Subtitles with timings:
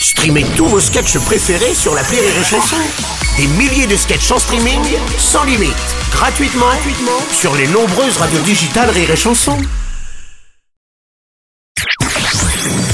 [0.00, 2.76] Streamez tous vos sketchs préférés sur la Rire et Chanson.
[3.36, 4.80] Des milliers de sketchs en streaming,
[5.18, 5.74] sans limite,
[6.12, 9.56] gratuitement, gratuitement sur les nombreuses radios digitales Rire et Chanson.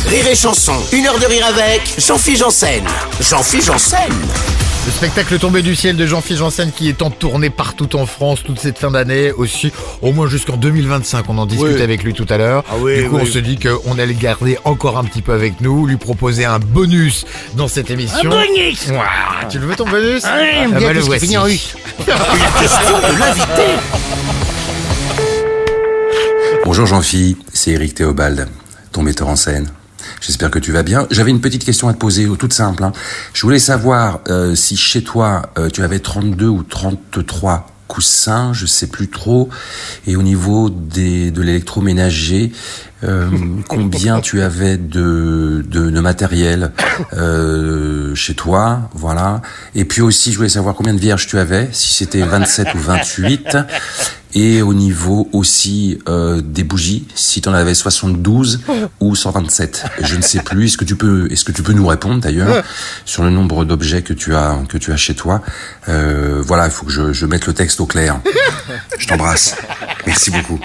[0.06, 2.84] Rire et Chanson, une heure de rire avec Jean-Philippe Janssen.
[3.20, 4.12] Jean-Philippe Janssen
[4.86, 8.42] Le spectacle tombé du ciel de Jean-Philippe Janssen qui est en tournée partout en France
[8.44, 9.72] toute cette fin d'année aussi,
[10.02, 11.24] au moins jusqu'en 2025.
[11.28, 11.82] On en discute Oui.
[11.82, 12.64] avec lui tout à l'heure.
[12.68, 13.22] Ah oui, du coup, oui.
[13.22, 16.44] on se dit qu'on allait le garder encore un petit peu avec nous, lui proposer
[16.44, 17.24] un bonus
[17.56, 18.30] dans cette émission.
[18.30, 20.36] Un bonus Ouah, Tu le veux ton bonus Ah
[20.68, 21.34] bien bah, le voici.
[26.64, 28.48] Bonjour Jean-Phi, c'est Eric Théobald,
[28.92, 29.68] ton metteur en scène.
[30.26, 31.06] J'espère que tu vas bien.
[31.10, 32.82] J'avais une petite question à te poser, toute simple.
[32.82, 32.92] hein.
[33.34, 38.64] Je voulais savoir euh, si chez toi euh, tu avais 32 ou 33 coussins, je
[38.64, 39.50] sais plus trop.
[40.06, 42.52] Et au niveau des, de l'électroménager,
[43.04, 43.28] euh,
[43.68, 46.72] combien tu avais de, de, de matériel
[47.12, 49.42] euh, chez toi, voilà.
[49.74, 52.78] Et puis aussi, je voulais savoir combien de vierges tu avais, si c'était 27 ou
[52.78, 53.58] 28.
[54.36, 58.62] Et au niveau aussi euh, des bougies, si tu en avais 72
[58.98, 60.64] ou 127, je ne sais plus.
[60.64, 62.64] Est-ce que tu peux, est-ce que tu peux nous répondre d'ailleurs
[63.04, 65.40] sur le nombre d'objets que tu as que tu as chez toi?
[65.88, 68.18] Euh, Voilà, il faut que je, je mette le texte au clair.
[68.98, 69.54] Je t'embrasse.
[70.04, 70.58] Merci beaucoup.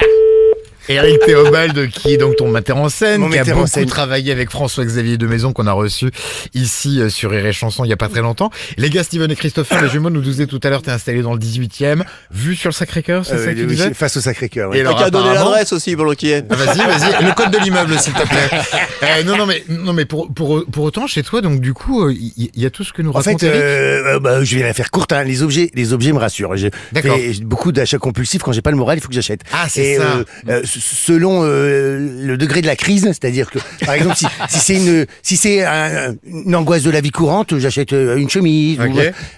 [0.89, 3.85] Eric Théobald, qui est donc ton metteur en scène, Mon qui a en beaucoup scène.
[3.85, 6.09] travaillé avec François-Xavier de Maison, qu'on a reçu
[6.55, 8.49] ici euh, sur Rire et Chanson il y a pas très longtemps.
[8.77, 11.33] Les gars, Steven et Christopher, les jumeaux, nous disaient tout à l'heure, t'es installé dans
[11.33, 13.93] le 18e, vu sur le Sacré-Cœur, c'est Euh, ça que tu oui, disais?
[13.93, 14.73] face au Sacré-Cœur.
[14.73, 16.43] Et donner apparemment- l'adresse aussi pour le qui est.
[16.49, 17.23] Ah, Vas-y, vas-y.
[17.23, 18.49] Le code de l'immeuble, s'il te plaît.
[19.01, 22.03] Euh, non, non, mais, non, mais pour, pour, pour autant, chez toi, donc, du coup,
[22.05, 23.61] euh, il y, y a tout ce que nous En raconte fait, Eric?
[23.61, 25.13] euh, euh, bah, je vais la faire courte.
[25.13, 25.23] hein.
[25.23, 26.55] Les objets, les objets me rassurent.
[26.57, 28.41] J'ai fait beaucoup d'achats compulsifs.
[28.43, 29.41] Quand j'ai pas le moral, il faut que j'achète.
[29.53, 30.23] Ah, c'est ça.
[30.79, 35.05] Selon euh, le degré de la crise, c'est-à-dire que, par exemple, si, si c'est une,
[35.21, 38.79] si c'est un- une angoisse de la vie courante, j'achète euh, une chemise.
[38.79, 38.83] ou-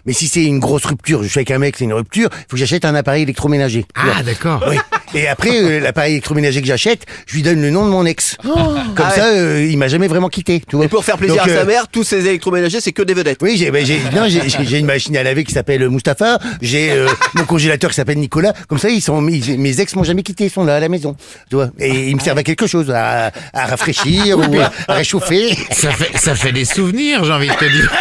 [0.05, 2.37] mais si c'est une grosse rupture, je suis avec un mec, c'est une rupture, il
[2.41, 3.85] faut que j'achète un appareil électroménager.
[3.95, 4.63] Ah, d'accord.
[4.69, 4.77] Oui.
[5.13, 8.37] Et après, euh, l'appareil électroménager que j'achète, je lui donne le nom de mon ex.
[8.43, 10.61] Comme Ah ça, euh, il m'a jamais vraiment quitté.
[10.67, 10.85] Tu vois.
[10.85, 13.13] Et pour faire plaisir Donc, à euh, sa mère, tous ces électroménagers, c'est que des
[13.13, 13.39] vedettes.
[13.41, 16.39] oui, j'ai, ben, j'ai, une machine à laver qui s'appelle Mustapha.
[16.61, 18.53] J'ai euh, mon congélateur qui s'appelle Nicolas.
[18.67, 20.89] Comme ça, ils sont, ils- mes ex m'ont jamais quitté, ils sont là à la
[20.89, 21.15] maison.
[21.49, 21.69] Tu vois.
[21.79, 25.55] Et ils me servent à quelque chose, à, à rafraîchir ou à, à réchauffer.
[25.71, 27.91] Ça fait, ça fait des souvenirs, j'ai envie de te dire.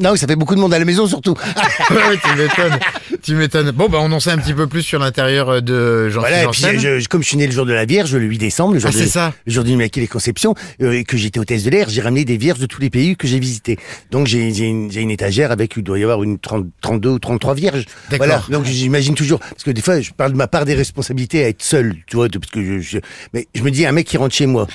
[0.00, 1.34] non, ça fait beaucoup de monde à la maison surtout.
[1.90, 2.78] ouais, tu m'étonnes.
[3.22, 3.70] Tu m'étonnes.
[3.72, 6.44] Bon, bah, on en sait un petit peu plus sur l'intérieur euh, de Jean-Philippe Voilà,
[6.44, 6.78] et puis Janssen.
[6.80, 8.80] je, je- comme je suis né le jour de la Vierge, le 8 décembre, le
[8.80, 9.32] jour, Ah, de, ça.
[9.46, 12.36] le jour du Immaculée Conception, euh, et que j'étais hôtesse de l'air, j'ai ramené des
[12.36, 13.78] vierges de tous les pays que j'ai visités.
[14.10, 17.54] Donc j'ai une, une étagère avec, il doit y avoir une 30, 32 ou 33
[17.54, 17.84] vierges.
[18.10, 18.26] D'accord.
[18.26, 21.44] Voilà, donc j'imagine toujours, parce que des fois je parle de ma part des responsabilités
[21.44, 22.98] à être seul, tu vois, parce que je, je-
[23.34, 24.66] mais je me dis, un mec qui rentre chez moi,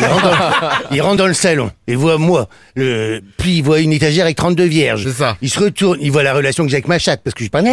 [0.00, 3.80] il rentre dans, il rentre dans le salon, et voit moi, le, puis il voit
[3.80, 5.04] une étagère avec 32 vierges.
[5.04, 5.36] C'est ça.
[5.42, 7.50] Il se retourne, il voit la relation que j'ai avec ma chatte, parce que je
[7.50, 7.64] parle,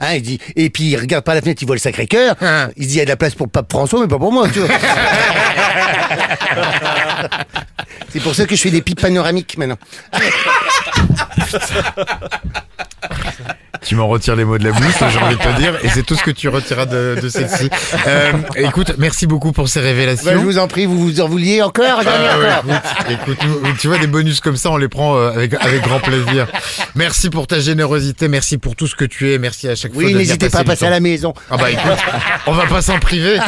[0.00, 2.36] Hein, il dit, et puis il regarde par la fenêtre, il voit le Sacré-Cœur.
[2.40, 2.70] Hein.
[2.76, 4.32] Il se dit, il y a de la place pour Pape François, mais pas pour
[4.32, 4.68] moi, tu vois.
[8.12, 9.78] C'est pour ça que je fais des pipes panoramiques maintenant.
[13.92, 16.02] Tu m'en retires les mots de la bouche, j'ai envie de te dire, et c'est
[16.02, 17.68] tout ce que tu retireras de, de celle-ci.
[18.06, 20.30] Euh, écoute, merci beaucoup pour ces révélations.
[20.30, 23.36] Ben, je vous en prie, vous vous en vouliez encore, Ah ouais, écoute,
[23.78, 26.46] tu vois des bonus comme ça, on les prend euh, avec avec grand plaisir.
[26.94, 29.98] Merci pour ta générosité, merci pour tout ce que tu es, merci à chaque fois.
[29.98, 31.34] Oui, de venir n'hésitez pas à passer à la maison.
[31.50, 31.98] Ah bah écoute,
[32.46, 33.38] on va pas s'en priver.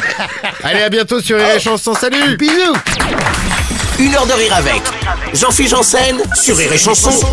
[0.63, 1.95] Allez, à bientôt sur Rire et Chanson.
[1.95, 2.37] Salut.
[2.37, 2.53] Bisous
[3.99, 4.83] Une heure de rire avec
[5.33, 7.33] Jean-Philippe Janssen sur Rire et Chanson.